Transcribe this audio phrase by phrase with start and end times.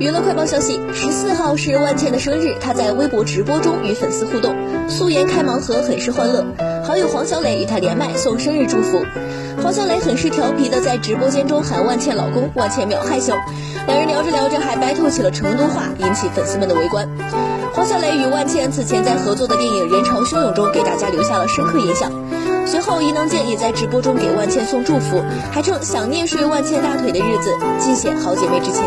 [0.00, 4.56] 娱乐快报消息：十四号是万茜的生日，她在微博直播中与粉丝互动，
[4.88, 6.42] 素颜开盲盒，很是欢乐。
[6.82, 9.04] 好友黄小磊与她连麦送生日祝福，
[9.62, 13.34] 黄小磊很是调皮的在直播间中喊万茜老公，万茜秒害羞。
[13.86, 17.06] 两人聊着聊着还 battle 起了成都话，引起粉丝们的围观。
[17.74, 22.10] 黄小磊与万茜此前在合作的电影《人潮汹涌》中给大家留下了深刻印象。
[22.66, 25.22] 随后，伊能静也在直播中给万茜送祝福，
[25.52, 28.82] 还称想念睡万茜大腿的日子，尽显好姐妹之情。